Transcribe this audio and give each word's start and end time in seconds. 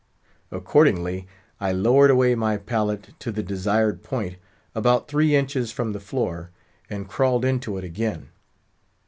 Accordingly, 0.49 1.27
I 1.59 1.71
lowered 1.71 2.09
away 2.09 2.33
my 2.33 2.57
pallet 2.57 3.09
to 3.19 3.31
the 3.31 3.43
desired 3.43 4.01
point—about 4.01 5.07
three 5.07 5.35
inches 5.35 5.71
from 5.71 5.91
the 5.93 5.99
floor—and 5.99 7.07
crawled 7.07 7.45
into 7.45 7.77
it 7.77 7.83
again. 7.83 8.29